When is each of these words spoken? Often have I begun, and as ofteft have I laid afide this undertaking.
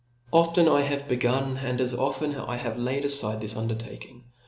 Often 0.31 0.65
have 0.65 1.03
I 1.03 1.07
begun, 1.07 1.57
and 1.57 1.79
as 1.79 1.93
ofteft 1.93 2.33
have 2.33 2.49
I 2.79 2.81
laid 2.81 3.03
afide 3.05 3.39
this 3.39 3.55
undertaking. 3.55 4.23